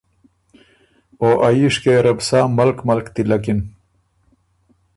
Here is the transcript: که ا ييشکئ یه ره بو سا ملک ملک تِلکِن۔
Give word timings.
که 1.19 1.27
ا 1.47 1.49
ييشکئ 1.59 1.91
یه 1.95 1.99
ره 2.05 2.13
بو 2.17 2.23
سا 2.29 2.39
ملک 2.57 2.77
ملک 2.87 3.05
تِلکِن۔ 3.13 3.59